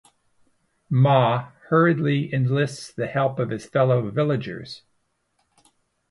Ma 0.89 1.51
hurriedly 1.69 2.33
enlists 2.33 2.91
the 2.91 3.05
help 3.05 3.37
of 3.37 3.51
his 3.51 3.67
fellow 3.67 4.09
villagers. 4.09 4.81